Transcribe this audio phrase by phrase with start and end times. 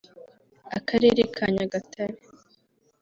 [0.77, 2.17] Akarere ka Nyagatare